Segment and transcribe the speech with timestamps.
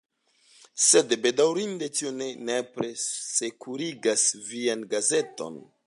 [0.85, 5.63] Sed, bedaŭrinde, tio ne nepre sekurigas vian gazeton.